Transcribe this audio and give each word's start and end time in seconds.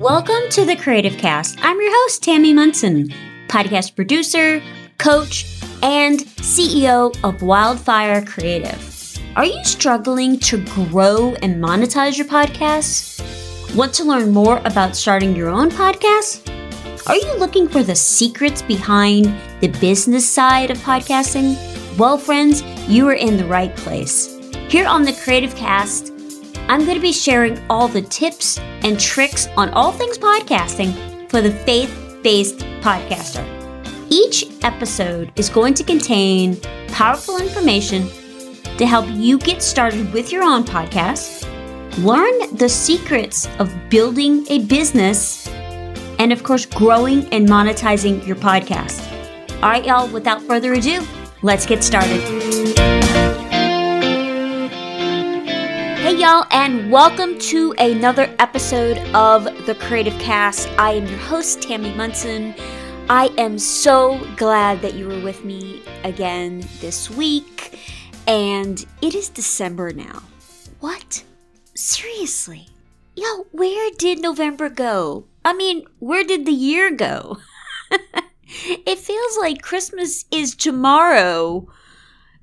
Welcome 0.00 0.48
to 0.52 0.64
the 0.64 0.76
Creative 0.76 1.14
Cast. 1.18 1.58
I'm 1.62 1.78
your 1.78 1.90
host, 1.92 2.22
Tammy 2.22 2.54
Munson, 2.54 3.12
podcast 3.48 3.94
producer, 3.94 4.62
coach, 4.96 5.62
and 5.82 6.20
CEO 6.20 7.14
of 7.22 7.42
Wildfire 7.42 8.24
Creative. 8.24 9.18
Are 9.36 9.44
you 9.44 9.62
struggling 9.62 10.38
to 10.38 10.64
grow 10.64 11.34
and 11.42 11.62
monetize 11.62 12.16
your 12.16 12.26
podcast? 12.26 13.20
Want 13.76 13.92
to 13.92 14.04
learn 14.04 14.32
more 14.32 14.62
about 14.64 14.96
starting 14.96 15.36
your 15.36 15.50
own 15.50 15.68
podcast? 15.68 16.48
Are 17.06 17.16
you 17.16 17.38
looking 17.38 17.68
for 17.68 17.82
the 17.82 17.94
secrets 17.94 18.62
behind 18.62 19.26
the 19.60 19.68
business 19.68 20.26
side 20.26 20.70
of 20.70 20.78
podcasting? 20.78 21.58
Well, 21.98 22.16
friends, 22.16 22.62
you 22.88 23.06
are 23.06 23.12
in 23.12 23.36
the 23.36 23.44
right 23.44 23.76
place. 23.76 24.34
Here 24.70 24.86
on 24.86 25.02
the 25.02 25.12
Creative 25.12 25.54
Cast, 25.56 26.14
I'm 26.68 26.84
going 26.84 26.96
to 26.96 27.00
be 27.00 27.12
sharing 27.12 27.58
all 27.68 27.88
the 27.88 28.02
tips 28.02 28.58
and 28.82 28.98
tricks 28.98 29.48
on 29.56 29.70
all 29.70 29.92
things 29.92 30.18
podcasting 30.18 31.28
for 31.30 31.40
the 31.40 31.50
faith 31.50 31.92
based 32.22 32.58
podcaster. 32.80 33.44
Each 34.10 34.44
episode 34.62 35.32
is 35.36 35.48
going 35.48 35.74
to 35.74 35.84
contain 35.84 36.60
powerful 36.88 37.38
information 37.38 38.08
to 38.76 38.86
help 38.86 39.06
you 39.08 39.38
get 39.38 39.62
started 39.62 40.12
with 40.12 40.32
your 40.32 40.42
own 40.42 40.64
podcast, 40.64 41.46
learn 42.04 42.56
the 42.56 42.68
secrets 42.68 43.48
of 43.58 43.72
building 43.88 44.46
a 44.48 44.60
business, 44.60 45.46
and 46.18 46.32
of 46.32 46.42
course, 46.42 46.66
growing 46.66 47.26
and 47.32 47.48
monetizing 47.48 48.26
your 48.26 48.36
podcast. 48.36 49.06
All 49.62 49.68
right, 49.68 49.84
y'all, 49.84 50.08
without 50.08 50.42
further 50.42 50.72
ado, 50.72 51.06
let's 51.42 51.66
get 51.66 51.84
started. 51.84 52.99
Y'all, 56.20 56.44
and 56.50 56.92
welcome 56.92 57.38
to 57.38 57.72
another 57.78 58.28
episode 58.38 58.98
of 59.14 59.44
the 59.64 59.74
Creative 59.76 60.12
Cast. 60.20 60.68
I 60.78 60.92
am 60.92 61.06
your 61.06 61.16
host, 61.16 61.62
Tammy 61.62 61.94
Munson. 61.94 62.54
I 63.08 63.32
am 63.38 63.58
so 63.58 64.22
glad 64.36 64.82
that 64.82 64.92
you 64.92 65.08
were 65.08 65.20
with 65.20 65.46
me 65.46 65.82
again 66.04 66.62
this 66.80 67.08
week, 67.08 67.78
and 68.26 68.84
it 69.00 69.14
is 69.14 69.30
December 69.30 69.94
now. 69.94 70.22
What? 70.80 71.24
Seriously? 71.72 72.68
Yo, 73.16 73.46
where 73.52 73.90
did 73.96 74.20
November 74.20 74.68
go? 74.68 75.24
I 75.42 75.54
mean, 75.54 75.86
where 76.00 76.22
did 76.22 76.44
the 76.44 76.52
year 76.52 76.90
go? 76.90 77.38
it 77.90 78.98
feels 78.98 79.38
like 79.38 79.62
Christmas 79.62 80.26
is 80.30 80.54
tomorrow 80.54 81.66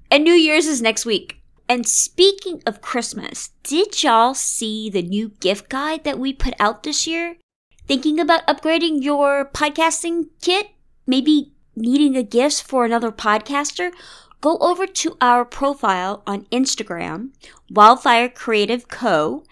and 0.09 0.23
New 0.23 0.33
Year's 0.33 0.65
is 0.65 0.81
next 0.81 1.05
week. 1.05 1.36
And 1.69 1.85
speaking 1.85 2.61
of 2.65 2.81
Christmas, 2.81 3.51
did 3.63 4.01
y'all 4.01 4.33
see 4.33 4.89
the 4.89 5.01
new 5.01 5.29
gift 5.39 5.67
guide 5.69 6.05
that 6.05 6.17
we 6.17 6.31
put 6.31 6.53
out 6.59 6.83
this 6.83 7.05
year? 7.05 7.37
Thinking 7.85 8.19
about 8.19 8.47
upgrading 8.47 9.03
your 9.03 9.45
podcasting 9.45 10.29
kit? 10.41 10.67
Maybe 11.05 11.53
needing 11.75 12.15
a 12.15 12.23
gift 12.23 12.63
for 12.63 12.85
another 12.85 13.11
podcaster? 13.11 13.91
Go 14.39 14.57
over 14.59 14.85
to 14.85 15.17
our 15.19 15.43
profile 15.43 16.23
on 16.25 16.45
Instagram, 16.45 17.29
Wildfire 17.69 18.29
Creative 18.29 18.87
Co., 18.87 19.43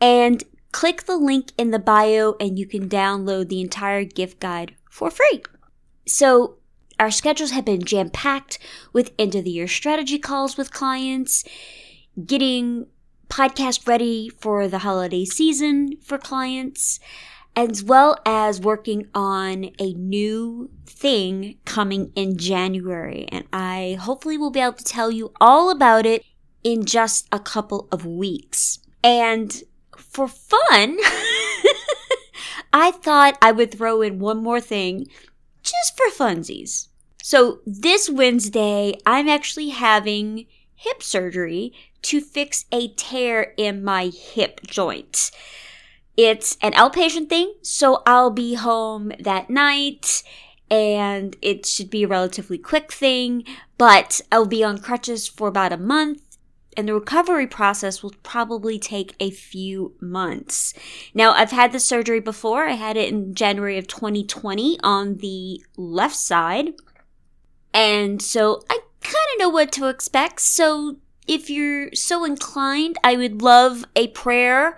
and 0.00 0.44
click 0.72 1.04
the 1.04 1.16
link 1.16 1.52
in 1.56 1.70
the 1.70 1.78
bio, 1.78 2.34
and 2.40 2.58
you 2.58 2.66
can 2.66 2.88
download 2.88 3.48
the 3.48 3.60
entire 3.60 4.04
gift 4.04 4.40
guide 4.40 4.74
for 4.90 5.10
free. 5.10 5.42
So 6.06 6.56
our 6.98 7.10
schedules 7.10 7.50
have 7.50 7.64
been 7.64 7.82
jam 7.82 8.10
packed 8.10 8.58
with 8.92 9.12
end 9.18 9.34
of 9.34 9.44
the 9.44 9.50
year 9.50 9.68
strategy 9.68 10.18
calls 10.18 10.56
with 10.56 10.72
clients, 10.72 11.44
getting 12.24 12.86
podcast 13.28 13.88
ready 13.88 14.28
for 14.28 14.68
the 14.68 14.78
holiday 14.78 15.24
season 15.24 15.96
for 16.02 16.18
clients, 16.18 17.00
as 17.56 17.82
well 17.82 18.16
as 18.24 18.60
working 18.60 19.08
on 19.14 19.70
a 19.78 19.92
new 19.94 20.70
thing 20.86 21.56
coming 21.64 22.12
in 22.14 22.36
January. 22.36 23.26
And 23.30 23.44
I 23.52 23.98
hopefully 24.00 24.38
will 24.38 24.50
be 24.50 24.60
able 24.60 24.74
to 24.74 24.84
tell 24.84 25.10
you 25.10 25.32
all 25.40 25.70
about 25.70 26.06
it 26.06 26.24
in 26.62 26.84
just 26.84 27.26
a 27.32 27.38
couple 27.38 27.88
of 27.90 28.06
weeks. 28.06 28.78
And 29.02 29.62
for 29.96 30.28
fun, 30.28 30.96
I 32.72 32.90
thought 32.90 33.38
I 33.42 33.52
would 33.52 33.72
throw 33.72 34.00
in 34.02 34.18
one 34.18 34.42
more 34.42 34.60
thing 34.60 35.06
just 35.64 35.96
for 35.96 36.24
funsies. 36.24 36.88
So 37.22 37.60
this 37.66 38.08
Wednesday, 38.08 38.94
I'm 39.04 39.28
actually 39.28 39.70
having 39.70 40.46
hip 40.74 41.02
surgery 41.02 41.72
to 42.02 42.20
fix 42.20 42.66
a 42.70 42.88
tear 42.88 43.54
in 43.56 43.82
my 43.82 44.06
hip 44.06 44.60
joint. 44.66 45.30
It's 46.16 46.56
an 46.60 46.72
outpatient 46.72 47.28
thing, 47.28 47.54
so 47.62 48.02
I'll 48.06 48.30
be 48.30 48.54
home 48.54 49.12
that 49.18 49.50
night 49.50 50.22
and 50.70 51.36
it 51.42 51.66
should 51.66 51.90
be 51.90 52.04
a 52.04 52.08
relatively 52.08 52.58
quick 52.58 52.92
thing, 52.92 53.44
but 53.78 54.20
I'll 54.30 54.46
be 54.46 54.62
on 54.62 54.78
crutches 54.78 55.28
for 55.28 55.48
about 55.48 55.72
a 55.72 55.76
month 55.76 56.23
and 56.76 56.88
the 56.88 56.94
recovery 56.94 57.46
process 57.46 58.02
will 58.02 58.14
probably 58.22 58.78
take 58.78 59.14
a 59.20 59.30
few 59.30 59.94
months. 60.00 60.74
Now, 61.14 61.32
I've 61.32 61.50
had 61.50 61.72
the 61.72 61.80
surgery 61.80 62.20
before. 62.20 62.66
I 62.66 62.72
had 62.72 62.96
it 62.96 63.12
in 63.12 63.34
January 63.34 63.78
of 63.78 63.86
2020 63.86 64.78
on 64.82 65.16
the 65.16 65.62
left 65.76 66.16
side. 66.16 66.74
And 67.72 68.20
so 68.22 68.62
I 68.70 68.78
kind 69.00 69.14
of 69.34 69.40
know 69.40 69.48
what 69.48 69.72
to 69.72 69.88
expect. 69.88 70.40
So 70.40 70.96
if 71.26 71.50
you're 71.50 71.92
so 71.94 72.24
inclined, 72.24 72.96
I 73.02 73.16
would 73.16 73.42
love 73.42 73.84
a 73.96 74.08
prayer 74.08 74.76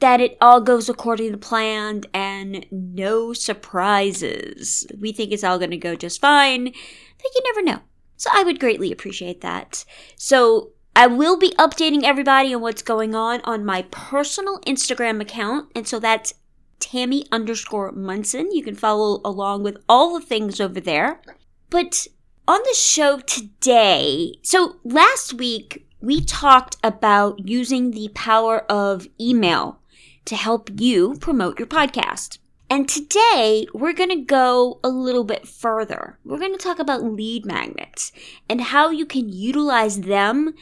that 0.00 0.20
it 0.20 0.36
all 0.40 0.60
goes 0.60 0.88
according 0.88 1.30
to 1.30 1.38
plan 1.38 2.02
and 2.12 2.66
no 2.72 3.32
surprises. 3.32 4.84
We 4.98 5.12
think 5.12 5.30
it's 5.30 5.44
all 5.44 5.58
going 5.58 5.70
to 5.70 5.76
go 5.76 5.94
just 5.94 6.20
fine, 6.20 6.64
but 6.64 7.30
you 7.34 7.40
never 7.44 7.62
know. 7.62 7.80
So 8.16 8.28
I 8.32 8.42
would 8.42 8.58
greatly 8.58 8.90
appreciate 8.90 9.42
that. 9.42 9.84
So 10.16 10.70
I 10.94 11.06
will 11.06 11.38
be 11.38 11.54
updating 11.58 12.02
everybody 12.04 12.54
on 12.54 12.60
what's 12.60 12.82
going 12.82 13.14
on 13.14 13.40
on 13.44 13.64
my 13.64 13.82
personal 13.90 14.60
Instagram 14.60 15.22
account. 15.22 15.70
And 15.74 15.88
so 15.88 15.98
that's 15.98 16.34
Tammy 16.80 17.26
underscore 17.32 17.92
Munson. 17.92 18.52
You 18.52 18.62
can 18.62 18.74
follow 18.74 19.20
along 19.24 19.62
with 19.62 19.78
all 19.88 20.18
the 20.18 20.24
things 20.24 20.60
over 20.60 20.80
there. 20.80 21.22
But 21.70 22.06
on 22.46 22.60
the 22.64 22.74
show 22.74 23.20
today, 23.20 24.34
so 24.42 24.76
last 24.84 25.32
week 25.32 25.88
we 26.00 26.22
talked 26.22 26.76
about 26.84 27.48
using 27.48 27.92
the 27.92 28.10
power 28.14 28.70
of 28.70 29.08
email 29.18 29.80
to 30.26 30.36
help 30.36 30.68
you 30.78 31.16
promote 31.20 31.58
your 31.58 31.68
podcast. 31.68 32.38
And 32.68 32.88
today 32.88 33.66
we're 33.72 33.92
going 33.92 34.10
to 34.10 34.24
go 34.24 34.80
a 34.84 34.88
little 34.88 35.24
bit 35.24 35.48
further. 35.48 36.18
We're 36.24 36.38
going 36.38 36.52
to 36.52 36.62
talk 36.62 36.78
about 36.78 37.02
lead 37.02 37.46
magnets 37.46 38.12
and 38.48 38.60
how 38.60 38.90
you 38.90 39.06
can 39.06 39.30
utilize 39.30 40.00
them 40.00 40.54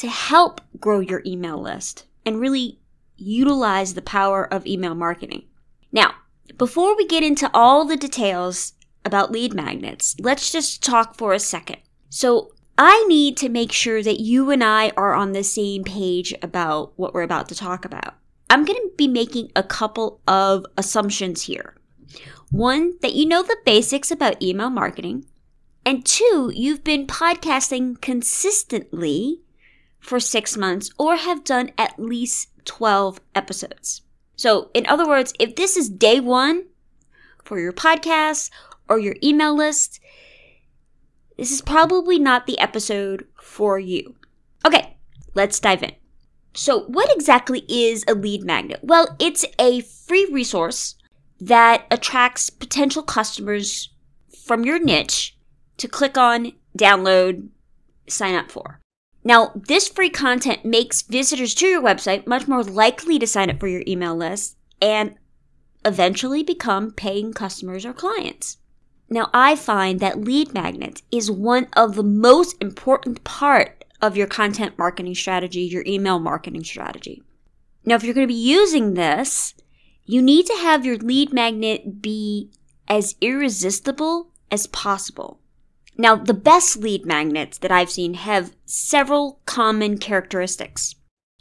to 0.00 0.08
help 0.08 0.62
grow 0.80 1.00
your 1.00 1.20
email 1.26 1.60
list 1.60 2.06
and 2.24 2.40
really 2.40 2.78
utilize 3.18 3.92
the 3.92 4.00
power 4.00 4.50
of 4.50 4.66
email 4.66 4.94
marketing. 4.94 5.44
Now, 5.92 6.14
before 6.56 6.96
we 6.96 7.06
get 7.06 7.22
into 7.22 7.50
all 7.52 7.84
the 7.84 7.98
details 7.98 8.72
about 9.04 9.30
lead 9.30 9.52
magnets, 9.52 10.16
let's 10.18 10.50
just 10.50 10.82
talk 10.82 11.16
for 11.16 11.34
a 11.34 11.38
second. 11.38 11.80
So, 12.08 12.54
I 12.78 13.04
need 13.08 13.36
to 13.38 13.50
make 13.50 13.72
sure 13.72 14.02
that 14.02 14.20
you 14.20 14.50
and 14.50 14.64
I 14.64 14.88
are 14.96 15.12
on 15.12 15.32
the 15.32 15.44
same 15.44 15.84
page 15.84 16.32
about 16.40 16.94
what 16.96 17.12
we're 17.12 17.20
about 17.20 17.50
to 17.50 17.54
talk 17.54 17.84
about. 17.84 18.14
I'm 18.48 18.64
going 18.64 18.78
to 18.78 18.92
be 18.96 19.06
making 19.06 19.52
a 19.54 19.62
couple 19.62 20.22
of 20.26 20.64
assumptions 20.78 21.42
here. 21.42 21.74
One, 22.50 22.94
that 23.02 23.12
you 23.12 23.26
know 23.26 23.42
the 23.42 23.58
basics 23.66 24.10
about 24.10 24.42
email 24.42 24.70
marketing. 24.70 25.26
And 25.84 26.06
two, 26.06 26.50
you've 26.54 26.82
been 26.82 27.06
podcasting 27.06 28.00
consistently 28.00 29.42
for 30.00 30.18
six 30.18 30.56
months 30.56 30.90
or 30.98 31.16
have 31.16 31.44
done 31.44 31.70
at 31.78 31.98
least 31.98 32.48
12 32.64 33.20
episodes. 33.34 34.02
So, 34.36 34.70
in 34.72 34.86
other 34.86 35.06
words, 35.06 35.34
if 35.38 35.54
this 35.54 35.76
is 35.76 35.88
day 35.88 36.18
one 36.18 36.64
for 37.44 37.60
your 37.60 37.72
podcast 37.72 38.50
or 38.88 38.98
your 38.98 39.16
email 39.22 39.54
list, 39.54 40.00
this 41.36 41.52
is 41.52 41.62
probably 41.62 42.18
not 42.18 42.46
the 42.46 42.58
episode 42.58 43.26
for 43.40 43.78
you. 43.78 44.16
Okay, 44.64 44.96
let's 45.34 45.60
dive 45.60 45.82
in. 45.82 45.92
So, 46.54 46.84
what 46.84 47.12
exactly 47.14 47.64
is 47.68 48.04
a 48.08 48.14
lead 48.14 48.42
magnet? 48.44 48.80
Well, 48.82 49.14
it's 49.18 49.44
a 49.58 49.82
free 49.82 50.26
resource 50.32 50.96
that 51.40 51.86
attracts 51.90 52.50
potential 52.50 53.02
customers 53.02 53.90
from 54.44 54.64
your 54.64 54.78
niche 54.78 55.36
to 55.76 55.88
click 55.88 56.18
on, 56.18 56.52
download, 56.76 57.48
sign 58.08 58.34
up 58.34 58.50
for. 58.50 58.79
Now, 59.22 59.52
this 59.54 59.88
free 59.88 60.10
content 60.10 60.64
makes 60.64 61.02
visitors 61.02 61.54
to 61.56 61.66
your 61.66 61.82
website 61.82 62.26
much 62.26 62.48
more 62.48 62.62
likely 62.62 63.18
to 63.18 63.26
sign 63.26 63.50
up 63.50 63.60
for 63.60 63.68
your 63.68 63.82
email 63.86 64.16
list 64.16 64.56
and 64.80 65.14
eventually 65.84 66.42
become 66.42 66.92
paying 66.92 67.32
customers 67.32 67.84
or 67.84 67.92
clients. 67.92 68.58
Now, 69.08 69.28
I 69.34 69.56
find 69.56 70.00
that 70.00 70.20
lead 70.20 70.54
magnets 70.54 71.02
is 71.10 71.30
one 71.30 71.68
of 71.74 71.96
the 71.96 72.02
most 72.02 72.56
important 72.60 73.24
part 73.24 73.84
of 74.00 74.16
your 74.16 74.26
content 74.26 74.78
marketing 74.78 75.14
strategy, 75.14 75.62
your 75.62 75.84
email 75.86 76.18
marketing 76.18 76.64
strategy. 76.64 77.22
Now, 77.84 77.96
if 77.96 78.04
you're 78.04 78.14
going 78.14 78.26
to 78.26 78.32
be 78.32 78.34
using 78.34 78.94
this, 78.94 79.54
You 80.10 80.22
need 80.22 80.46
to 80.46 80.54
have 80.54 80.84
your 80.84 80.96
lead 80.98 81.32
magnet 81.32 82.02
be 82.02 82.50
as 82.88 83.14
irresistible 83.20 84.32
as 84.50 84.66
possible. 84.66 85.39
Now, 85.96 86.16
the 86.16 86.34
best 86.34 86.76
lead 86.78 87.04
magnets 87.04 87.58
that 87.58 87.70
I've 87.70 87.90
seen 87.90 88.14
have 88.14 88.54
several 88.64 89.40
common 89.44 89.98
characteristics. 89.98 90.94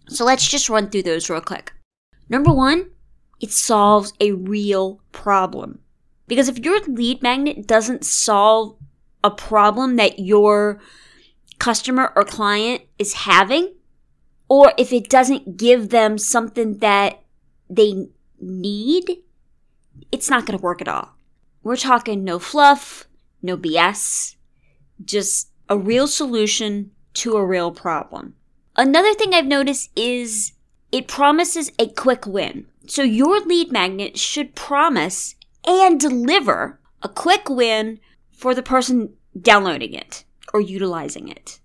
So 0.08 0.26
let's 0.26 0.48
just 0.48 0.70
run 0.70 0.90
through 0.90 1.04
those 1.04 1.30
real 1.30 1.42
quick. 1.42 1.74
Number 2.30 2.52
one, 2.52 2.92
it 3.40 3.52
solves 3.52 4.14
a 4.20 4.34
real 4.34 5.02
problem. 5.12 5.80
Because 6.28 6.48
if 6.48 6.60
your 6.60 6.80
lead 6.82 7.24
magnet 7.24 7.68
doesn't 7.68 8.06
solve 8.06 8.76
a 9.24 9.32
problem 9.32 9.96
that 9.96 10.20
your 10.20 10.80
customer 11.58 12.12
or 12.16 12.24
client 12.24 12.84
is 12.98 13.14
having, 13.14 13.74
or 14.48 14.74
if 14.78 14.92
it 14.92 15.10
doesn't 15.10 15.58
give 15.58 15.90
them 15.90 16.18
something 16.18 16.78
that 16.80 17.22
they 17.70 18.10
need, 18.40 19.20
it's 20.12 20.30
not 20.30 20.46
going 20.46 20.58
to 20.58 20.64
work 20.64 20.82
at 20.82 20.88
all. 20.88 21.16
We're 21.64 21.76
talking 21.76 22.24
no 22.24 22.40
fluff, 22.40 23.08
no 23.42 23.58
BS, 23.58 24.36
just 25.10 25.50
a 25.68 25.78
real 25.78 26.08
solution 26.08 26.92
to 27.16 27.36
a 27.36 27.46
real 27.46 27.72
problem. 27.72 28.36
Another 28.76 29.14
thing 29.14 29.34
I've 29.34 29.46
noticed 29.46 29.92
is 29.96 30.54
it 30.92 31.08
promises 31.08 31.72
a 31.78 31.90
quick 31.90 32.26
win. 32.26 32.68
So 32.88 33.04
your 33.04 33.40
lead 33.42 33.72
magnet 33.72 34.18
should 34.18 34.56
promise 34.56 35.36
and 35.66 36.00
deliver 36.00 36.80
a 37.04 37.10
quick 37.10 37.50
win 37.50 38.00
for 38.32 38.56
the 38.56 38.64
person 38.64 39.14
downloading 39.40 39.94
it 39.94 40.24
or 40.54 40.62
utilizing 40.62 41.28
it. 41.28 41.60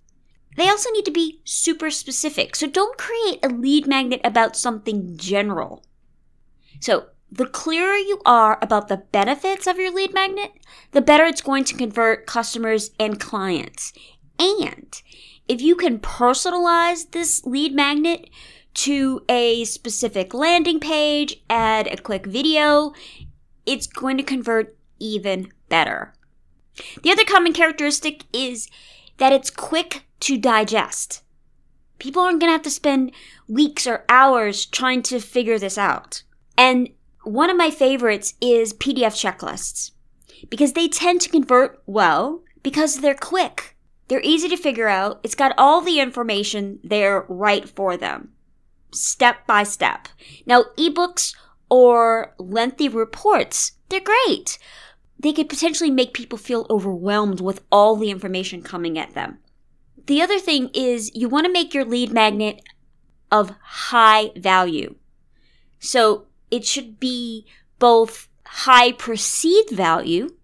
They 0.56 0.68
also 0.68 0.90
need 0.90 1.04
to 1.06 1.10
be 1.10 1.40
super 1.44 1.90
specific. 1.90 2.54
So 2.54 2.66
don't 2.66 2.98
create 2.98 3.38
a 3.42 3.48
lead 3.48 3.86
magnet 3.86 4.20
about 4.24 4.56
something 4.56 5.16
general. 5.16 5.84
So 6.80 7.06
the 7.36 7.46
clearer 7.46 7.96
you 7.96 8.20
are 8.24 8.58
about 8.62 8.86
the 8.86 8.96
benefits 8.96 9.66
of 9.66 9.76
your 9.76 9.92
lead 9.92 10.14
magnet, 10.14 10.52
the 10.92 11.02
better 11.02 11.24
it's 11.24 11.40
going 11.40 11.64
to 11.64 11.76
convert 11.76 12.26
customers 12.26 12.92
and 13.00 13.18
clients. 13.18 13.92
And 14.38 15.02
if 15.48 15.60
you 15.60 15.74
can 15.74 15.98
personalize 15.98 17.10
this 17.10 17.44
lead 17.44 17.74
magnet 17.74 18.30
to 18.74 19.24
a 19.28 19.64
specific 19.64 20.32
landing 20.32 20.78
page, 20.78 21.42
add 21.50 21.88
a 21.88 22.00
quick 22.00 22.24
video, 22.24 22.92
it's 23.66 23.88
going 23.88 24.16
to 24.16 24.22
convert 24.22 24.76
even 25.00 25.50
better. 25.68 26.14
The 27.02 27.10
other 27.10 27.24
common 27.24 27.52
characteristic 27.52 28.24
is 28.32 28.68
that 29.18 29.32
it's 29.32 29.50
quick 29.50 30.04
to 30.20 30.38
digest. 30.38 31.22
People 31.98 32.22
aren't 32.22 32.40
going 32.40 32.48
to 32.48 32.54
have 32.54 32.62
to 32.62 32.70
spend 32.70 33.10
weeks 33.48 33.88
or 33.88 34.04
hours 34.08 34.66
trying 34.66 35.02
to 35.02 35.18
figure 35.18 35.58
this 35.58 35.78
out. 35.78 36.22
And 36.56 36.90
one 37.24 37.50
of 37.50 37.56
my 37.56 37.70
favorites 37.70 38.34
is 38.40 38.72
PDF 38.72 39.14
checklists 39.14 39.92
because 40.50 40.72
they 40.72 40.88
tend 40.88 41.20
to 41.22 41.30
convert 41.30 41.82
well 41.86 42.42
because 42.62 43.00
they're 43.00 43.14
quick. 43.14 43.76
They're 44.08 44.20
easy 44.20 44.48
to 44.48 44.56
figure 44.56 44.88
out. 44.88 45.20
It's 45.22 45.34
got 45.34 45.54
all 45.56 45.80
the 45.80 46.00
information 46.00 46.78
there 46.84 47.24
right 47.28 47.68
for 47.68 47.96
them, 47.96 48.32
step 48.92 49.46
by 49.46 49.62
step. 49.62 50.08
Now, 50.46 50.64
ebooks 50.76 51.34
or 51.70 52.34
lengthy 52.38 52.88
reports, 52.88 53.72
they're 53.88 54.00
great. 54.00 54.58
They 55.18 55.32
could 55.32 55.48
potentially 55.48 55.90
make 55.90 56.12
people 56.12 56.38
feel 56.38 56.66
overwhelmed 56.68 57.40
with 57.40 57.62
all 57.72 57.96
the 57.96 58.10
information 58.10 58.62
coming 58.62 58.98
at 58.98 59.14
them. 59.14 59.38
The 60.06 60.20
other 60.20 60.38
thing 60.38 60.70
is 60.74 61.10
you 61.14 61.28
want 61.28 61.46
to 61.46 61.52
make 61.52 61.72
your 61.72 61.84
lead 61.84 62.12
magnet 62.12 62.60
of 63.32 63.52
high 63.62 64.32
value. 64.36 64.96
So 65.78 66.26
it 66.54 66.64
should 66.64 67.00
be 67.00 67.44
both 67.80 68.28
high 68.46 68.92
perceived 68.92 69.70
value 69.70 70.36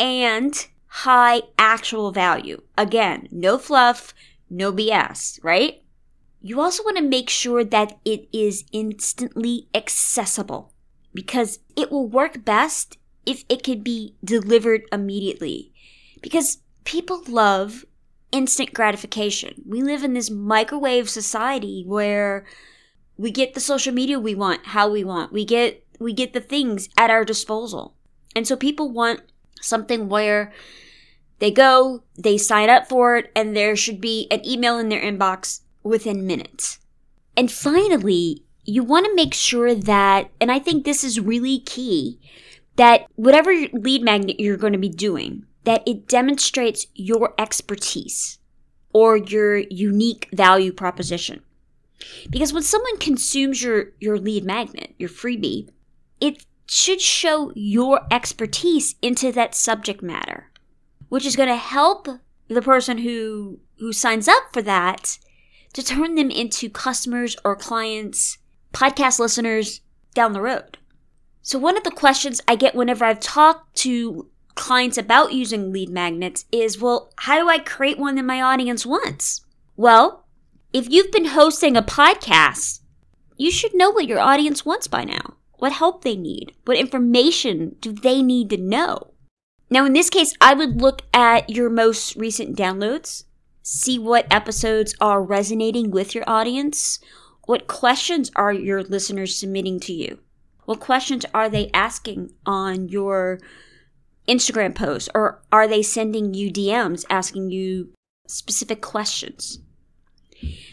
and 0.00 0.68
high 0.86 1.42
actual 1.58 2.10
value. 2.10 2.62
Again, 2.78 3.28
no 3.30 3.58
fluff, 3.58 4.14
no 4.48 4.72
BS, 4.72 5.38
right? 5.42 5.82
You 6.40 6.58
also 6.62 6.82
want 6.84 6.96
to 6.96 7.02
make 7.02 7.28
sure 7.28 7.64
that 7.64 7.98
it 8.06 8.28
is 8.32 8.64
instantly 8.72 9.68
accessible 9.74 10.72
because 11.12 11.58
it 11.76 11.90
will 11.90 12.08
work 12.08 12.42
best 12.42 12.96
if 13.26 13.44
it 13.50 13.62
could 13.62 13.84
be 13.84 14.14
delivered 14.24 14.84
immediately. 14.90 15.70
Because 16.22 16.58
people 16.84 17.22
love 17.28 17.84
instant 18.32 18.72
gratification. 18.72 19.62
We 19.68 19.82
live 19.82 20.02
in 20.02 20.14
this 20.14 20.30
microwave 20.30 21.10
society 21.10 21.84
where 21.86 22.46
we 23.16 23.30
get 23.30 23.54
the 23.54 23.60
social 23.60 23.92
media 23.92 24.18
we 24.18 24.34
want, 24.34 24.66
how 24.66 24.88
we 24.88 25.04
want. 25.04 25.32
We 25.32 25.44
get 25.44 25.82
we 25.98 26.12
get 26.12 26.32
the 26.32 26.40
things 26.40 26.88
at 26.96 27.10
our 27.10 27.24
disposal. 27.24 27.94
And 28.34 28.46
so 28.46 28.56
people 28.56 28.90
want 28.90 29.20
something 29.62 30.08
where 30.08 30.52
they 31.38 31.50
go, 31.50 32.02
they 32.16 32.38
sign 32.38 32.68
up 32.68 32.88
for 32.88 33.16
it, 33.16 33.30
and 33.34 33.56
there 33.56 33.76
should 33.76 34.00
be 34.00 34.26
an 34.30 34.46
email 34.46 34.78
in 34.78 34.88
their 34.88 35.00
inbox 35.00 35.60
within 35.82 36.26
minutes. 36.26 36.78
And 37.36 37.50
finally, 37.50 38.42
you 38.64 38.82
want 38.82 39.06
to 39.06 39.14
make 39.14 39.34
sure 39.34 39.74
that, 39.74 40.30
and 40.40 40.50
I 40.50 40.58
think 40.58 40.84
this 40.84 41.04
is 41.04 41.20
really 41.20 41.60
key, 41.60 42.18
that 42.76 43.06
whatever 43.14 43.54
lead 43.72 44.02
magnet 44.02 44.40
you're 44.40 44.56
going 44.56 44.72
to 44.72 44.78
be 44.78 44.88
doing, 44.88 45.44
that 45.64 45.82
it 45.86 46.08
demonstrates 46.08 46.86
your 46.94 47.34
expertise 47.38 48.38
or 48.92 49.16
your 49.16 49.58
unique 49.58 50.28
value 50.32 50.72
proposition. 50.72 51.42
Because 52.30 52.52
when 52.52 52.62
someone 52.62 52.98
consumes 52.98 53.62
your, 53.62 53.92
your 54.00 54.18
lead 54.18 54.44
magnet, 54.44 54.94
your 54.98 55.08
freebie, 55.08 55.68
it 56.20 56.44
should 56.66 57.00
show 57.00 57.52
your 57.54 58.00
expertise 58.10 58.96
into 59.00 59.32
that 59.32 59.54
subject 59.54 60.02
matter, 60.02 60.50
which 61.08 61.24
is 61.24 61.36
going 61.36 61.48
to 61.48 61.56
help 61.56 62.08
the 62.48 62.62
person 62.62 62.98
who 62.98 63.58
who 63.78 63.92
signs 63.92 64.28
up 64.28 64.42
for 64.52 64.62
that 64.62 65.18
to 65.74 65.82
turn 65.82 66.14
them 66.14 66.30
into 66.30 66.70
customers 66.70 67.36
or 67.44 67.54
clients, 67.54 68.38
podcast 68.72 69.18
listeners 69.18 69.82
down 70.14 70.32
the 70.32 70.40
road. 70.40 70.78
So, 71.42 71.58
one 71.58 71.76
of 71.76 71.84
the 71.84 71.90
questions 71.90 72.40
I 72.48 72.56
get 72.56 72.74
whenever 72.74 73.04
I've 73.04 73.20
talked 73.20 73.76
to 73.78 74.28
clients 74.54 74.96
about 74.96 75.32
using 75.32 75.70
lead 75.72 75.90
magnets 75.90 76.46
is 76.50 76.80
well, 76.80 77.12
how 77.18 77.38
do 77.38 77.48
I 77.48 77.58
create 77.58 77.98
one 77.98 78.14
that 78.16 78.24
my 78.24 78.40
audience 78.40 78.86
wants? 78.86 79.44
Well, 79.76 80.25
if 80.72 80.90
you've 80.90 81.12
been 81.12 81.26
hosting 81.26 81.76
a 81.76 81.82
podcast, 81.82 82.80
you 83.36 83.50
should 83.50 83.74
know 83.74 83.90
what 83.90 84.06
your 84.06 84.20
audience 84.20 84.64
wants 84.64 84.86
by 84.86 85.04
now. 85.04 85.34
What 85.58 85.72
help 85.72 86.04
they 86.04 86.16
need? 86.16 86.52
What 86.64 86.76
information 86.76 87.76
do 87.80 87.92
they 87.92 88.22
need 88.22 88.50
to 88.50 88.56
know? 88.56 89.14
Now, 89.70 89.84
in 89.84 89.94
this 89.94 90.10
case, 90.10 90.34
I 90.40 90.54
would 90.54 90.80
look 90.80 91.02
at 91.12 91.50
your 91.50 91.70
most 91.70 92.16
recent 92.16 92.56
downloads 92.56 93.24
see 93.66 93.98
what 93.98 94.32
episodes 94.32 94.94
are 95.00 95.20
resonating 95.20 95.90
with 95.90 96.14
your 96.14 96.22
audience. 96.28 97.00
What 97.46 97.66
questions 97.66 98.30
are 98.36 98.52
your 98.52 98.84
listeners 98.84 99.36
submitting 99.36 99.80
to 99.80 99.92
you? 99.92 100.20
What 100.66 100.78
questions 100.78 101.26
are 101.34 101.48
they 101.48 101.70
asking 101.74 102.30
on 102.46 102.88
your 102.88 103.40
Instagram 104.28 104.72
posts? 104.72 105.08
Or 105.16 105.42
are 105.50 105.66
they 105.66 105.82
sending 105.82 106.32
you 106.32 106.52
DMs 106.52 107.04
asking 107.10 107.50
you 107.50 107.92
specific 108.28 108.80
questions? 108.82 109.58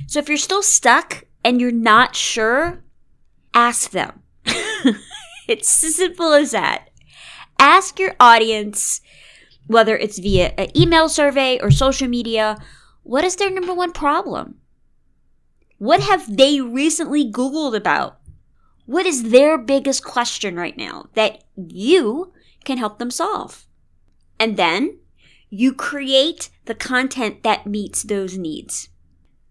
So 0.08 0.20
if 0.20 0.28
you're 0.28 0.38
still 0.38 0.64
stuck 0.64 1.26
and 1.44 1.60
you're 1.60 1.72
not 1.72 2.16
sure, 2.16 2.84
ask 3.54 3.92
them. 3.92 4.22
it's 5.48 5.84
as 5.84 5.96
simple 5.96 6.34
as 6.34 6.52
that. 6.52 6.90
Ask 7.60 8.00
your 8.00 8.16
audience, 8.20 9.02
whether 9.68 9.98
it's 9.98 10.20
via 10.20 10.54
an 10.58 10.76
email 10.78 11.08
survey 11.08 11.60
or 11.60 11.72
social 11.72 12.08
media, 12.08 12.58
what 13.04 13.24
is 13.24 13.36
their 13.36 13.52
number 13.52 13.74
one 13.74 13.92
problem? 13.92 14.56
What 15.78 16.02
have 16.02 16.38
they 16.38 16.62
recently 16.62 17.30
Googled 17.30 17.76
about? 17.76 18.20
What 18.86 19.06
is 19.06 19.32
their 19.32 19.58
biggest 19.58 20.04
question 20.04 20.56
right 20.56 20.78
now 20.78 21.08
that 21.14 21.44
you 21.56 22.34
can 22.66 22.78
help 22.78 23.00
them 23.00 23.12
solve? 23.12 23.66
And 24.40 24.58
then 24.58 25.00
you 25.50 25.74
create 25.74 26.50
the 26.66 26.76
content 26.76 27.44
that 27.44 27.68
meets 27.68 28.04
those 28.04 28.38
needs. 28.38 28.90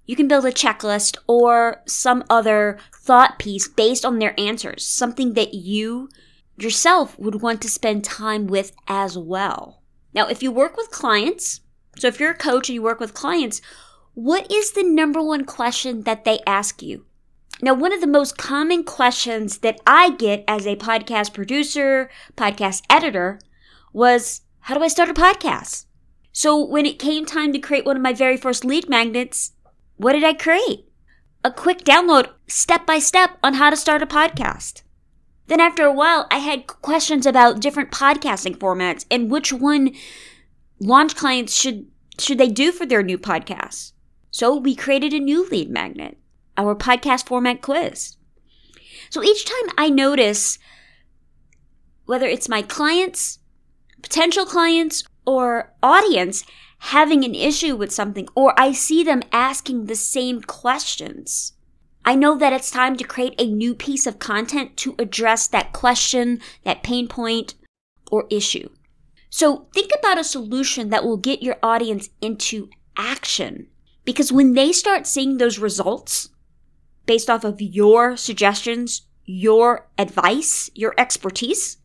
You 0.06 0.16
can 0.16 0.28
build 0.28 0.44
a 0.44 0.52
checklist 0.52 1.16
or 1.26 1.82
some 1.86 2.24
other 2.28 2.78
thought 2.94 3.38
piece 3.38 3.68
based 3.68 4.04
on 4.04 4.18
their 4.18 4.38
answers, 4.38 4.84
something 4.84 5.34
that 5.34 5.54
you 5.54 6.08
yourself 6.56 7.18
would 7.18 7.40
want 7.40 7.62
to 7.62 7.68
spend 7.68 8.04
time 8.04 8.46
with 8.46 8.72
as 8.88 9.16
well. 9.16 9.82
Now, 10.14 10.28
if 10.28 10.42
you 10.42 10.50
work 10.52 10.76
with 10.76 10.90
clients, 10.90 11.60
so 11.98 12.08
if 12.08 12.20
you're 12.20 12.32
a 12.32 12.36
coach 12.36 12.68
and 12.68 12.74
you 12.74 12.82
work 12.82 13.00
with 13.00 13.14
clients, 13.14 13.60
what 14.14 14.50
is 14.50 14.72
the 14.72 14.82
number 14.82 15.22
one 15.22 15.44
question 15.44 16.02
that 16.02 16.24
they 16.24 16.40
ask 16.46 16.82
you? 16.82 17.06
Now, 17.62 17.74
one 17.74 17.92
of 17.92 18.00
the 18.00 18.06
most 18.06 18.36
common 18.36 18.84
questions 18.84 19.58
that 19.58 19.80
I 19.86 20.10
get 20.10 20.44
as 20.48 20.66
a 20.66 20.76
podcast 20.76 21.32
producer, 21.32 22.10
podcast 22.36 22.82
editor, 22.90 23.38
was 23.92 24.42
how 24.60 24.76
do 24.76 24.82
I 24.82 24.88
start 24.88 25.08
a 25.08 25.14
podcast? 25.14 25.86
So 26.32 26.62
when 26.62 26.86
it 26.86 26.98
came 26.98 27.24
time 27.24 27.52
to 27.52 27.58
create 27.58 27.84
one 27.84 27.96
of 27.96 28.02
my 28.02 28.12
very 28.12 28.36
first 28.36 28.64
lead 28.64 28.88
magnets, 28.88 29.52
what 29.96 30.12
did 30.12 30.24
I 30.24 30.34
create? 30.34 30.86
A 31.44 31.50
quick 31.50 31.84
download 31.84 32.30
step 32.46 32.86
by 32.86 32.98
step 32.98 33.38
on 33.42 33.54
how 33.54 33.70
to 33.70 33.76
start 33.76 34.02
a 34.02 34.06
podcast. 34.06 34.82
Then 35.48 35.60
after 35.60 35.84
a 35.84 35.92
while, 35.92 36.26
I 36.30 36.38
had 36.38 36.66
questions 36.66 37.26
about 37.26 37.60
different 37.60 37.90
podcasting 37.90 38.56
formats 38.56 39.04
and 39.10 39.30
which 39.30 39.52
one 39.52 39.92
launch 40.80 41.16
clients 41.16 41.54
should 41.54 41.86
should 42.18 42.38
they 42.38 42.48
do 42.48 42.72
for 42.72 42.86
their 42.86 43.02
new 43.02 43.18
podcast. 43.18 43.92
So 44.30 44.56
we 44.56 44.74
created 44.74 45.12
a 45.12 45.18
new 45.18 45.48
lead 45.48 45.70
magnet, 45.70 46.18
our 46.56 46.74
podcast 46.74 47.26
format 47.26 47.62
quiz. 47.62 48.16
So 49.10 49.22
each 49.22 49.44
time 49.44 49.74
I 49.76 49.90
notice 49.90 50.58
whether 52.06 52.26
it's 52.26 52.48
my 52.48 52.62
clients, 52.62 53.38
potential 54.02 54.46
clients, 54.46 55.04
or 55.26 55.72
audience 55.82 56.44
having 56.86 57.24
an 57.24 57.34
issue 57.34 57.76
with 57.76 57.92
something, 57.92 58.28
or 58.34 58.58
I 58.58 58.72
see 58.72 59.04
them 59.04 59.22
asking 59.30 59.86
the 59.86 59.94
same 59.94 60.42
questions, 60.42 61.52
I 62.04 62.16
know 62.16 62.36
that 62.36 62.52
it's 62.52 62.72
time 62.72 62.96
to 62.96 63.04
create 63.04 63.40
a 63.40 63.46
new 63.46 63.72
piece 63.76 64.04
of 64.04 64.18
content 64.18 64.76
to 64.78 64.96
address 64.98 65.46
that 65.48 65.72
question, 65.72 66.40
that 66.64 66.82
pain 66.82 67.06
point, 67.06 67.54
or 68.10 68.26
issue. 68.30 68.68
So 69.30 69.68
think 69.72 69.92
about 69.96 70.18
a 70.18 70.24
solution 70.24 70.90
that 70.90 71.04
will 71.04 71.16
get 71.16 71.40
your 71.40 71.56
audience 71.62 72.10
into 72.20 72.68
action. 72.96 73.68
Because 74.04 74.32
when 74.32 74.54
they 74.54 74.72
start 74.72 75.06
seeing 75.06 75.38
those 75.38 75.60
results 75.60 76.30
based 77.06 77.30
off 77.30 77.44
of 77.44 77.62
your 77.62 78.16
suggestions, 78.16 79.02
your 79.24 79.88
advice, 79.98 80.68
your 80.74 80.94
expertise, 80.98 81.76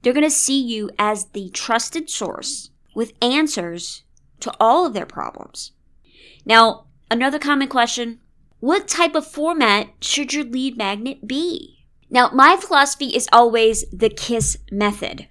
they're 0.00 0.14
going 0.14 0.24
to 0.24 0.30
see 0.30 0.58
you 0.60 0.90
as 0.98 1.26
the 1.26 1.50
trusted 1.50 2.08
source 2.08 2.70
with 2.94 3.12
answers 3.20 4.02
to 4.40 4.52
all 4.60 4.86
of 4.86 4.92
their 4.92 5.06
problems. 5.06 5.72
Now, 6.44 6.86
another 7.10 7.38
common 7.38 7.68
question 7.68 8.20
what 8.60 8.88
type 8.88 9.14
of 9.14 9.26
format 9.26 9.88
should 10.00 10.32
your 10.32 10.44
lead 10.44 10.78
magnet 10.78 11.28
be? 11.28 11.84
Now, 12.08 12.30
my 12.30 12.56
philosophy 12.56 13.14
is 13.14 13.28
always 13.32 13.84
the 13.92 14.08
KISS 14.08 14.56
method. 14.70 15.28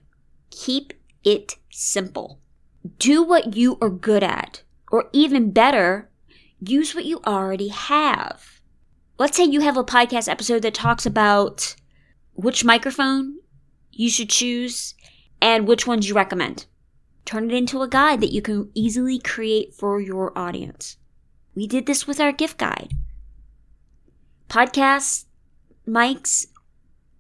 Keep 0.51 0.93
it 1.24 1.55
simple. 1.71 2.39
Do 3.00 3.24
what 3.24 3.55
you 3.55 3.77
are 3.81 3.89
good 3.89 4.24
at, 4.24 4.62
or 4.91 5.09
even 5.12 5.51
better, 5.51 6.09
use 6.59 6.93
what 6.93 7.05
you 7.05 7.19
already 7.25 7.69
have. 7.69 8.62
Let's 9.17 9.38
say 9.38 9.45
you 9.45 9.62
have 9.62 9.77
a 9.77 9.83
podcast 9.83 10.29
episode 10.29 10.62
that 10.62 10.74
talks 10.74 11.05
about 11.05 11.75
which 12.33 12.65
microphone 12.65 13.38
you 13.91 14.09
should 14.09 14.29
choose 14.29 14.93
and 15.41 15.67
which 15.67 15.88
ones 15.88 16.07
you 16.07 16.13
recommend. 16.13 16.65
Turn 17.25 17.50
it 17.50 17.55
into 17.55 17.82
a 17.82 17.88
guide 17.88 18.22
that 18.22 18.32
you 18.32 18.41
can 18.41 18.70
easily 18.74 19.20
create 19.20 19.74
for 19.74 20.00
your 20.00 20.38
audience. 20.38 20.98
We 21.55 21.67
did 21.67 21.86
this 21.86 22.05
with 22.08 22.20
our 22.20 22.32
gift 22.32 22.58
guide 22.58 22.94
podcasts, 24.50 25.25
mics, 25.88 26.46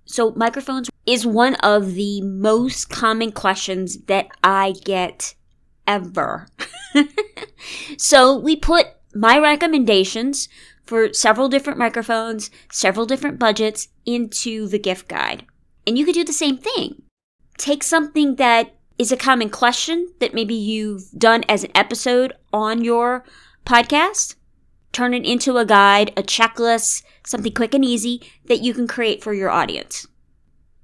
so 0.05 0.31
microphones 0.35 0.89
is 1.05 1.25
one 1.25 1.55
of 1.55 1.95
the 1.95 2.21
most 2.21 2.89
common 2.89 3.31
questions 3.31 3.97
that 4.05 4.27
I 4.43 4.73
get 4.83 5.35
ever. 5.87 6.47
so 7.97 8.37
we 8.37 8.55
put 8.55 8.87
my 9.13 9.39
recommendations 9.39 10.47
for 10.83 11.11
several 11.13 11.49
different 11.49 11.79
microphones, 11.79 12.51
several 12.71 13.05
different 13.05 13.39
budgets 13.39 13.87
into 14.05 14.67
the 14.67 14.79
gift 14.79 15.07
guide. 15.07 15.45
And 15.87 15.97
you 15.97 16.05
could 16.05 16.15
do 16.15 16.23
the 16.23 16.33
same 16.33 16.57
thing. 16.57 17.01
Take 17.57 17.83
something 17.83 18.35
that 18.35 18.74
is 18.97 19.11
a 19.11 19.17
common 19.17 19.49
question 19.49 20.13
that 20.19 20.33
maybe 20.33 20.55
you've 20.55 21.09
done 21.17 21.43
as 21.49 21.63
an 21.63 21.71
episode 21.75 22.33
on 22.53 22.83
your 22.83 23.23
podcast 23.65 24.35
turn 24.95 25.13
it 25.13 25.25
into 25.25 25.57
a 25.57 25.65
guide, 25.65 26.13
a 26.15 26.23
checklist, 26.23 27.03
something 27.25 27.51
quick 27.51 27.73
and 27.73 27.83
easy 27.83 28.21
that 28.45 28.61
you 28.61 28.73
can 28.73 28.87
create 28.87 29.21
for 29.21 29.33
your 29.33 29.49
audience. 29.49 30.07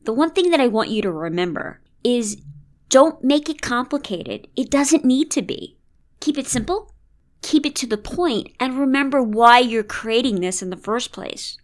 The 0.04 0.12
one 0.12 0.32
thing 0.32 0.52
that 0.52 0.60
I 0.60 0.68
want 0.68 0.90
you 0.90 1.02
to 1.04 1.12
remember 1.12 1.80
is 2.04 2.42
don't 2.90 3.24
make 3.24 3.50
it 3.50 3.62
complicated. 3.62 4.50
It 4.58 4.70
doesn't 4.70 5.06
need 5.06 5.32
to 5.32 5.42
be. 5.42 5.78
Keep 6.20 6.38
it 6.38 6.48
simple, 6.48 6.94
keep 7.42 7.66
it 7.66 7.74
to 7.76 7.88
the 7.88 7.98
point, 7.98 8.50
and 8.60 8.78
remember 8.78 9.24
why 9.24 9.60
you're 9.60 9.82
creating 9.82 10.42
this 10.42 10.62
in 10.62 10.72
the 10.72 10.78
first 10.78 11.14
place 11.14 11.58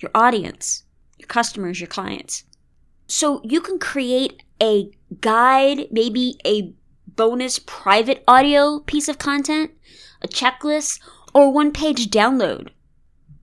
your 0.00 0.10
audience, 0.12 0.82
your 1.18 1.28
customers, 1.28 1.80
your 1.80 1.86
clients. 1.86 2.42
So 3.06 3.40
you 3.44 3.60
can 3.60 3.78
create 3.78 4.42
a 4.60 4.90
guide, 5.20 5.88
maybe 5.90 6.38
a 6.44 6.74
bonus 7.06 7.58
private 7.58 8.22
audio 8.26 8.80
piece 8.80 9.08
of 9.08 9.18
content, 9.18 9.70
a 10.22 10.28
checklist, 10.28 11.00
or 11.34 11.52
one 11.52 11.72
page 11.72 12.08
download. 12.08 12.70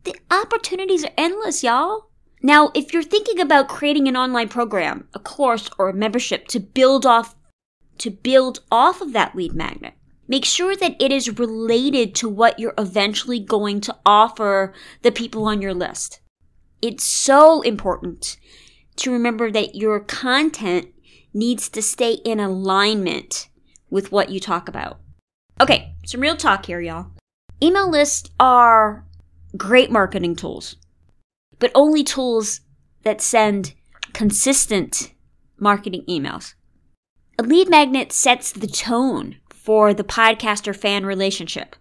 The 0.03 0.15
opportunities 0.29 1.05
are 1.05 1.12
endless, 1.17 1.63
y'all. 1.63 2.10
Now, 2.41 2.72
if 2.74 2.91
you're 2.91 3.03
thinking 3.03 3.39
about 3.39 3.70
creating 3.70 4.08
an 4.08 4.17
online 4.17 4.50
program, 4.50 5.08
a 5.13 5.20
course, 5.20 5.70
or 5.79 5.89
a 5.89 5.93
membership 5.93 6.48
to 6.50 6.60
build 6.60 7.05
off 7.05 7.36
to 8.00 8.10
build 8.10 8.60
off 8.72 9.01
of 9.01 9.13
that 9.13 9.36
lead 9.36 9.53
magnet, 9.53 9.93
make 10.27 10.43
sure 10.43 10.75
that 10.75 11.00
it 11.00 11.12
is 11.12 11.38
related 11.38 12.15
to 12.15 12.27
what 12.27 12.60
you're 12.60 12.74
eventually 12.77 13.39
going 13.39 13.79
to 13.79 13.96
offer 14.05 14.74
the 15.03 15.12
people 15.12 15.46
on 15.46 15.62
your 15.62 15.75
list. 15.75 16.20
It's 16.82 17.03
so 17.03 17.62
important 17.62 18.36
to 18.97 19.12
remember 19.12 19.51
that 19.51 19.75
your 19.75 20.00
content 20.00 20.88
needs 21.33 21.69
to 21.69 21.81
stay 21.81 22.13
in 22.13 22.39
alignment 22.39 23.50
with 23.89 24.12
what 24.12 24.29
you 24.29 24.39
talk 24.39 24.67
about. 24.67 25.00
Okay, 25.59 25.93
some 26.05 26.21
real 26.21 26.35
talk 26.35 26.65
here, 26.65 26.81
y'all. 26.81 27.07
Email 27.62 27.89
lists 27.89 28.29
are 28.39 29.05
great 29.55 29.91
marketing 29.91 30.35
tools, 30.35 30.75
but 31.59 31.71
only 31.75 32.03
tools 32.03 32.62
that 33.03 33.21
send 33.21 33.73
consistent 34.13 35.13
marketing 35.57 36.03
emails. 36.09 36.53
A 37.39 37.43
lead 37.43 37.69
magnet 37.69 38.12
sets 38.12 38.51
the 38.51 38.67
tone 38.67 39.38
for 39.50 39.93
the 39.93 40.03
podcaster 40.03 40.75
fan 40.75 41.05
relationship. 41.05 41.75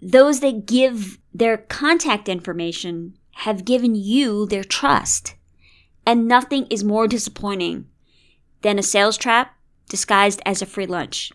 Those 0.00 0.40
that 0.40 0.66
give 0.66 1.18
their 1.32 1.56
contact 1.56 2.28
information 2.28 3.16
have 3.36 3.64
given 3.64 3.94
you 3.94 4.46
their 4.46 4.64
trust. 4.64 5.34
And 6.06 6.26
nothing 6.26 6.66
is 6.66 6.82
more 6.82 7.06
disappointing 7.06 7.86
than 8.62 8.78
a 8.78 8.82
sales 8.82 9.16
trap 9.16 9.56
disguised 9.88 10.40
as 10.44 10.62
a 10.62 10.66
free 10.66 10.86
lunch 10.86 11.32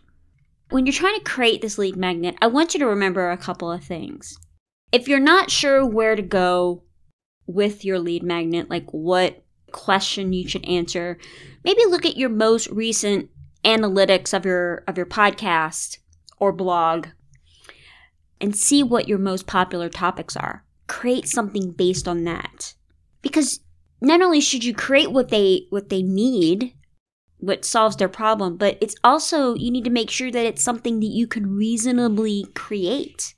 when 0.70 0.86
you're 0.86 0.94
trying 0.94 1.16
to 1.16 1.24
create 1.24 1.62
this 1.62 1.78
lead 1.78 1.96
magnet, 1.96 2.36
I 2.42 2.48
want 2.48 2.74
you 2.74 2.80
to 2.82 2.88
remember 2.88 3.30
a 3.30 3.38
couple 3.38 3.72
of 3.72 3.84
things. 3.84 4.38
If 4.92 5.08
you're 5.08 5.20
not 5.20 5.50
sure 5.50 5.86
where 5.86 6.16
to 6.16 6.22
go 6.22 6.84
with 7.46 7.86
your 7.86 8.00
lead 8.00 8.24
magnet, 8.24 8.70
like 8.70 8.90
what 8.92 9.44
question 9.72 10.34
you 10.34 10.48
should 10.48 10.66
answer, 10.66 11.18
maybe 11.64 11.82
look 11.86 12.06
at 12.06 12.18
your 12.18 12.30
most 12.30 12.68
recent 12.70 13.30
analytics 13.64 14.34
of 14.34 14.46
your 14.46 14.84
of 14.88 14.98
your 14.98 15.06
podcast 15.06 15.98
or 16.40 16.52
blog 16.52 17.08
and 18.40 18.56
see 18.56 18.84
what 18.84 19.08
your 19.08 19.18
most 19.18 19.48
popular 19.48 19.90
topics 19.90 20.36
are. 20.36 20.64
Create 20.88 21.28
something 21.28 21.72
based 21.72 22.08
on 22.08 22.24
that. 22.26 22.76
Because 23.22 23.62
not 24.02 24.22
only 24.22 24.42
should 24.42 24.64
you 24.64 24.74
create 24.74 25.12
what 25.12 25.30
they 25.30 25.68
what 25.70 25.90
they 25.90 26.02
need 26.02 26.74
what 27.40 27.66
solves 27.66 27.96
their 27.96 28.10
problem, 28.10 28.58
but 28.58 28.78
it's 28.82 28.96
also, 29.04 29.54
you 29.56 29.72
need 29.72 29.84
to 29.84 29.90
make 29.90 30.10
sure 30.10 30.32
that 30.32 30.46
it's 30.46 30.64
something 30.64 31.00
that 31.00 31.08
you 31.08 31.28
can 31.28 31.56
reasonably 31.56 32.48
create. 32.56 33.36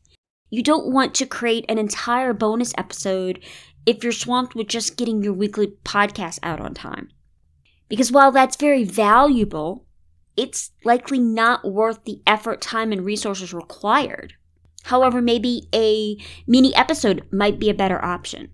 You 0.49 0.63
don't 0.63 0.91
want 0.91 1.13
to 1.15 1.25
create 1.25 1.65
an 1.69 1.77
entire 1.77 2.33
bonus 2.33 2.73
episode 2.77 3.43
if 3.85 4.03
you're 4.03 4.13
swamped 4.13 4.55
with 4.55 4.67
just 4.67 4.97
getting 4.97 5.21
your 5.21 5.33
weekly 5.33 5.67
podcast 5.83 6.39
out 6.43 6.59
on 6.59 6.73
time. 6.73 7.09
Because 7.87 8.11
while 8.11 8.31
that's 8.31 8.55
very 8.55 8.83
valuable, 8.83 9.85
it's 10.37 10.71
likely 10.85 11.19
not 11.19 11.69
worth 11.69 12.03
the 12.05 12.21
effort, 12.25 12.61
time, 12.61 12.91
and 12.91 13.03
resources 13.03 13.53
required. 13.53 14.33
However, 14.83 15.21
maybe 15.21 15.67
a 15.73 16.17
mini 16.47 16.73
episode 16.75 17.25
might 17.31 17.59
be 17.59 17.69
a 17.69 17.73
better 17.73 18.03
option. 18.03 18.49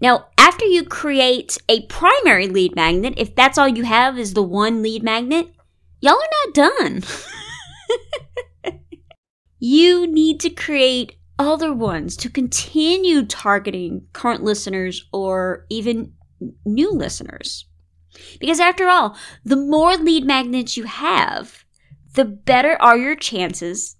Now, 0.00 0.26
after 0.44 0.66
you 0.66 0.84
create 0.84 1.56
a 1.70 1.86
primary 1.86 2.46
lead 2.46 2.76
magnet, 2.76 3.14
if 3.16 3.34
that's 3.34 3.56
all 3.56 3.66
you 3.66 3.82
have 3.82 4.18
is 4.18 4.34
the 4.34 4.42
one 4.42 4.82
lead 4.82 5.02
magnet, 5.02 5.48
y'all 6.00 6.12
are 6.12 6.44
not 6.44 6.54
done. 6.54 7.02
you 9.58 10.06
need 10.06 10.38
to 10.40 10.50
create 10.50 11.16
other 11.38 11.72
ones 11.72 12.14
to 12.14 12.28
continue 12.28 13.24
targeting 13.24 14.06
current 14.12 14.44
listeners 14.44 15.08
or 15.14 15.64
even 15.70 16.12
new 16.66 16.92
listeners. 16.92 17.64
Because 18.38 18.60
after 18.60 18.86
all, 18.86 19.16
the 19.46 19.56
more 19.56 19.96
lead 19.96 20.26
magnets 20.26 20.76
you 20.76 20.84
have, 20.84 21.64
the 22.16 22.26
better 22.26 22.76
are 22.82 22.98
your 22.98 23.16
chances 23.16 23.96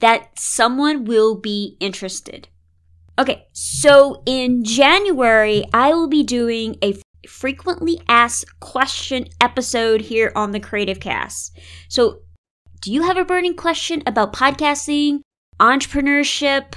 that 0.00 0.38
someone 0.38 1.06
will 1.06 1.34
be 1.34 1.78
interested. 1.80 2.48
Okay, 3.18 3.46
so 3.52 4.22
in 4.26 4.64
January, 4.64 5.64
I 5.74 5.92
will 5.92 6.08
be 6.08 6.22
doing 6.22 6.76
a 6.82 6.94
frequently 7.28 8.00
asked 8.08 8.60
question 8.60 9.26
episode 9.40 10.02
here 10.02 10.32
on 10.36 10.52
the 10.52 10.60
Creative 10.60 11.00
Cast. 11.00 11.58
So, 11.88 12.20
do 12.80 12.92
you 12.92 13.02
have 13.02 13.16
a 13.16 13.24
burning 13.24 13.56
question 13.56 14.02
about 14.06 14.32
podcasting, 14.32 15.20
entrepreneurship, 15.58 16.74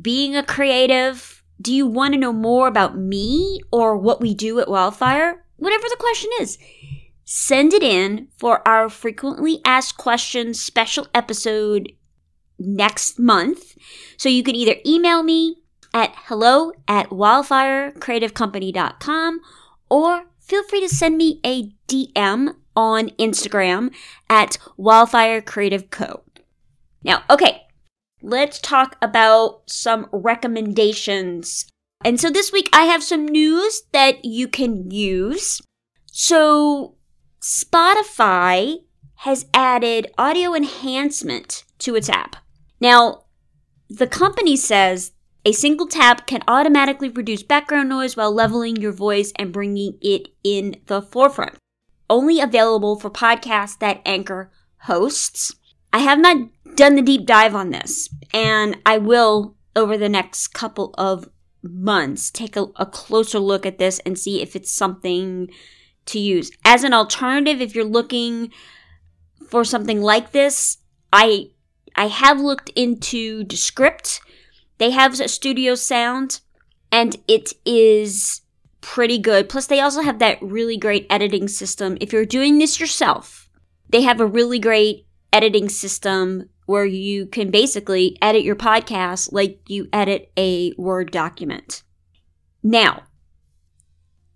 being 0.00 0.34
a 0.34 0.42
creative? 0.42 1.42
Do 1.60 1.74
you 1.74 1.86
want 1.86 2.14
to 2.14 2.20
know 2.20 2.32
more 2.32 2.68
about 2.68 2.96
me 2.96 3.60
or 3.70 3.98
what 3.98 4.20
we 4.20 4.34
do 4.34 4.58
at 4.60 4.68
Wildfire? 4.68 5.46
whatever 5.56 5.84
the 5.88 5.96
question 5.98 6.30
is. 6.40 6.58
Send 7.24 7.72
it 7.72 7.82
in 7.82 8.28
for 8.38 8.66
our 8.66 8.88
frequently 8.88 9.60
asked 9.64 9.96
questions 9.96 10.60
special 10.60 11.08
episode 11.12 11.92
next 12.58 13.18
month. 13.18 13.76
So 14.16 14.28
you 14.28 14.42
can 14.42 14.54
either 14.54 14.76
email 14.86 15.22
me 15.22 15.62
at 15.96 16.14
hello 16.26 16.72
at 16.86 17.08
wildfirecreativecompany.com 17.08 19.40
or 19.88 20.26
feel 20.38 20.62
free 20.64 20.82
to 20.82 20.90
send 20.90 21.16
me 21.16 21.40
a 21.42 21.72
DM 21.88 22.54
on 22.76 23.08
Instagram 23.18 23.90
at 24.28 24.58
Wildfire 24.76 25.40
Creative 25.40 25.88
Co. 25.88 26.22
Now, 27.02 27.22
okay, 27.30 27.62
let's 28.20 28.60
talk 28.60 28.98
about 29.00 29.62
some 29.66 30.06
recommendations. 30.12 31.64
And 32.04 32.20
so 32.20 32.28
this 32.28 32.52
week 32.52 32.68
I 32.74 32.84
have 32.84 33.02
some 33.02 33.24
news 33.24 33.84
that 33.92 34.22
you 34.22 34.48
can 34.48 34.90
use. 34.90 35.62
So 36.12 36.96
Spotify 37.40 38.80
has 39.20 39.46
added 39.54 40.08
audio 40.18 40.52
enhancement 40.52 41.64
to 41.78 41.96
its 41.96 42.10
app. 42.10 42.36
Now, 42.82 43.22
the 43.88 44.06
company 44.06 44.56
says 44.56 45.12
a 45.46 45.52
single 45.52 45.86
tap 45.86 46.26
can 46.26 46.42
automatically 46.48 47.08
reduce 47.08 47.44
background 47.44 47.88
noise 47.88 48.16
while 48.16 48.34
leveling 48.34 48.74
your 48.74 48.90
voice 48.90 49.32
and 49.36 49.52
bringing 49.52 49.96
it 50.02 50.26
in 50.42 50.74
the 50.86 51.00
forefront. 51.00 51.54
Only 52.10 52.40
available 52.40 52.98
for 52.98 53.10
podcasts 53.10 53.78
that 53.78 54.02
Anchor 54.04 54.50
hosts. 54.78 55.54
I 55.92 56.00
have 56.00 56.18
not 56.18 56.48
done 56.74 56.96
the 56.96 57.02
deep 57.02 57.26
dive 57.26 57.54
on 57.54 57.70
this, 57.70 58.08
and 58.34 58.76
I 58.84 58.98
will 58.98 59.54
over 59.76 59.96
the 59.96 60.08
next 60.08 60.48
couple 60.48 60.92
of 60.98 61.28
months 61.62 62.32
take 62.32 62.56
a, 62.56 62.66
a 62.74 62.84
closer 62.84 63.38
look 63.38 63.64
at 63.64 63.78
this 63.78 64.00
and 64.00 64.18
see 64.18 64.42
if 64.42 64.56
it's 64.56 64.74
something 64.74 65.48
to 66.06 66.18
use. 66.18 66.50
As 66.64 66.82
an 66.82 66.92
alternative, 66.92 67.60
if 67.60 67.72
you're 67.72 67.84
looking 67.84 68.50
for 69.48 69.64
something 69.64 70.02
like 70.02 70.32
this, 70.32 70.78
I 71.12 71.50
I 71.94 72.08
have 72.08 72.40
looked 72.40 72.70
into 72.70 73.44
Descript. 73.44 74.20
They 74.78 74.90
have 74.90 75.18
a 75.20 75.28
studio 75.28 75.74
sound 75.74 76.40
and 76.92 77.16
it 77.26 77.52
is 77.64 78.42
pretty 78.80 79.18
good. 79.18 79.48
Plus 79.48 79.66
they 79.66 79.80
also 79.80 80.02
have 80.02 80.18
that 80.18 80.40
really 80.40 80.76
great 80.76 81.06
editing 81.10 81.48
system. 81.48 81.96
If 82.00 82.12
you're 82.12 82.26
doing 82.26 82.58
this 82.58 82.78
yourself, 82.78 83.48
they 83.88 84.02
have 84.02 84.20
a 84.20 84.26
really 84.26 84.58
great 84.58 85.06
editing 85.32 85.68
system 85.68 86.48
where 86.66 86.84
you 86.84 87.26
can 87.26 87.50
basically 87.50 88.16
edit 88.20 88.42
your 88.42 88.56
podcast 88.56 89.32
like 89.32 89.60
you 89.68 89.88
edit 89.92 90.30
a 90.36 90.72
Word 90.76 91.10
document. 91.10 91.82
Now, 92.62 93.04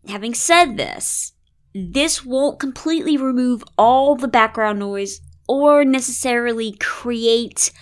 having 0.09 0.35
said 0.35 0.77
this, 0.77 1.33
this 1.75 2.25
won't 2.25 2.61
completely 2.61 3.17
remove 3.17 3.65
all 3.77 4.17
the 4.17 4.29
background 4.29 4.79
noise 4.79 5.21
or 5.49 5.85
necessarily 5.85 6.73
create 6.73 7.73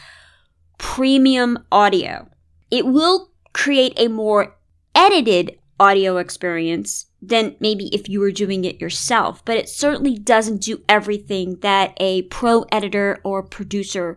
premium 0.78 1.58
audio. 1.70 2.28
It 2.70 2.87
will 2.87 3.30
create 3.52 3.94
a 3.96 4.08
more 4.08 4.56
edited 4.94 5.58
audio 5.80 6.16
experience 6.18 7.06
than 7.20 7.56
maybe 7.60 7.87
if 7.94 8.08
you 8.08 8.20
were 8.20 8.30
doing 8.30 8.64
it 8.64 8.80
yourself, 8.80 9.44
but 9.44 9.56
it 9.56 9.68
certainly 9.68 10.18
doesn't 10.18 10.62
do 10.62 10.82
everything 10.88 11.56
that 11.60 11.94
a 11.98 12.22
pro 12.22 12.62
editor 12.70 13.18
or 13.25 13.42
producer 13.42 14.16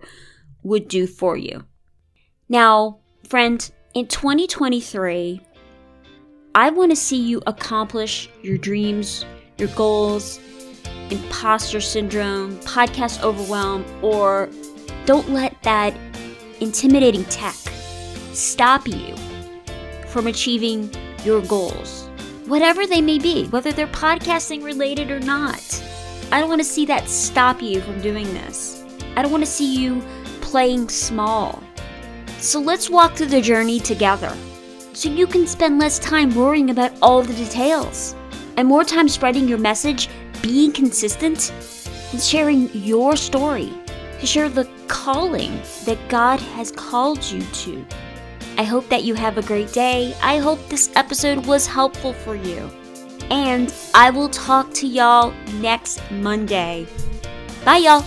would 0.64 0.88
do 0.88 1.08
for 1.08 1.38
you. 1.38 1.66
Now, 2.50 3.00
friend, 3.28 3.70
in 3.94 4.08
2023, 4.08 5.42
I 6.54 6.70
want 6.70 6.92
to 6.92 6.96
see 6.96 7.22
you 7.22 7.42
accomplish 7.48 8.30
your 8.42 8.58
dreams, 8.58 9.26
your 9.58 9.70
goals, 9.70 10.40
imposter 11.10 11.82
syndrome, 11.82 12.58
podcast 12.60 13.24
overwhelm, 13.24 13.86
or 14.04 14.50
don't 15.06 15.30
let 15.30 15.62
that 15.64 15.94
intimidating 16.60 17.26
tech 17.26 17.56
stop 18.34 18.88
you 18.88 19.16
from 20.08 20.28
achieving 20.28 20.90
your 21.24 21.42
goals, 21.42 22.10
whatever 22.48 22.86
they 22.86 23.02
may 23.02 23.20
be, 23.20 23.48
whether 23.48 23.72
they're 23.72 23.88
podcasting 23.88 24.64
related 24.64 25.12
or 25.12 25.20
not. 25.20 25.84
I 26.32 26.40
don't 26.40 26.50
want 26.50 26.62
to 26.62 26.68
see 26.68 26.86
that 26.86 27.10
stop 27.10 27.62
you 27.62 27.82
from 27.82 28.02
doing 28.02 28.26
this. 28.34 28.84
I 29.16 29.22
don't 29.22 29.32
want 29.32 29.44
to 29.44 29.50
see 29.50 29.76
you 29.76 30.02
playing 30.42 30.90
small. 30.90 31.62
So 32.38 32.60
let's 32.60 32.90
walk 32.90 33.16
through 33.16 33.28
the 33.28 33.42
journey 33.42 33.80
together 33.80 34.36
so 34.94 35.10
you 35.10 35.28
can 35.28 35.48
spend 35.48 35.80
less 35.80 36.00
time 36.00 36.34
worrying 36.34 36.70
about 36.70 36.92
all 37.02 37.22
the 37.22 37.34
details 37.34 38.16
and 38.58 38.68
more 38.68 38.84
time 38.84 39.08
spreading 39.08 39.48
your 39.48 39.58
message, 39.58 40.10
being 40.42 40.72
consistent, 40.72 41.54
and 42.12 42.22
sharing 42.22 42.70
your 42.74 43.16
story 43.16 43.72
to 44.20 44.26
share 44.26 44.50
the 44.50 44.70
calling 44.88 45.52
that 45.86 45.98
God 46.10 46.40
has 46.40 46.72
called 46.72 47.24
you 47.24 47.42
to. 47.42 47.86
I 48.62 48.64
hope 48.64 48.88
that 48.90 49.04
you 49.04 49.16
have 49.16 49.40
a 49.40 49.42
great 49.42 49.74
day. 49.74 50.16
I 50.22 50.38
hope 50.38 50.60
this 50.70 50.92
episode 50.96 51.48
was 51.48 51.66
helpful 51.66 52.14
for 52.14 52.36
you. 52.36 52.70
And 53.32 53.74
I 53.96 54.12
will 54.12 54.30
talk 54.30 54.72
to 54.76 54.86
y'all 54.86 55.34
next 55.56 56.00
Monday. 56.12 56.86
Bye, 57.66 57.78
y'all. 57.78 58.06